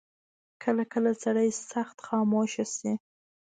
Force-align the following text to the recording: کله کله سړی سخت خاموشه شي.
کله 0.63 0.83
کله 0.93 1.11
سړی 1.23 1.49
سخت 1.71 1.97
خاموشه 2.07 2.65
شي. 2.75 2.91